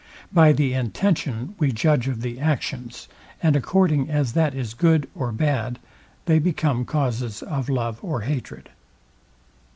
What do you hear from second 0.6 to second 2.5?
intention we judge of the